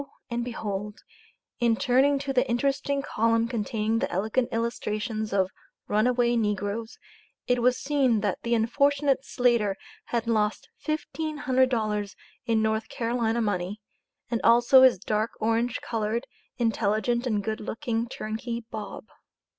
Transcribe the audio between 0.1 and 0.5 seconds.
and